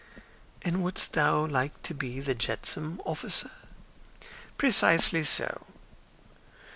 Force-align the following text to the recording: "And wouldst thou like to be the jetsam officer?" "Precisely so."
"And 0.63 0.81
wouldst 0.83 1.13
thou 1.13 1.45
like 1.45 1.79
to 1.83 1.93
be 1.93 2.21
the 2.21 2.33
jetsam 2.33 2.99
officer?" 3.05 3.51
"Precisely 4.57 5.21
so." 5.23 5.67